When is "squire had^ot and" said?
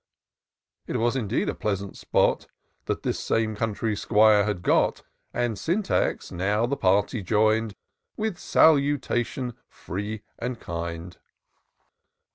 3.95-5.59